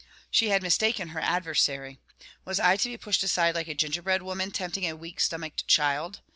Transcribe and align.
She 0.31 0.49
had 0.49 0.63
mistaken 0.63 1.09
her 1.09 1.19
adversary. 1.19 1.99
Was 2.43 2.59
I 2.59 2.75
to 2.75 2.89
be 2.89 2.97
pushed 2.97 3.21
aside, 3.21 3.53
like 3.53 3.67
a 3.67 3.75
gingerbread 3.75 4.23
woman 4.23 4.49
tempting 4.49 4.87
a 4.89 4.95
weak 4.95 5.19
stomached 5.19 5.67
child? 5.67 6.21